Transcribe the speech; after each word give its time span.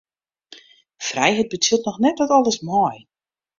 Frijheid 1.09 1.47
betsjut 1.51 1.85
noch 1.85 1.99
net 2.05 2.17
dat 2.21 2.35
alles 2.37 2.59
mei. 2.69 2.97